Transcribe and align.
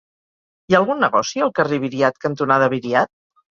Hi 0.71 0.75
ha 0.75 0.79
algun 0.83 0.99
negoci 1.03 1.45
al 1.47 1.53
carrer 1.61 1.81
Viriat 1.85 2.19
cantonada 2.27 2.73
Viriat? 2.77 3.15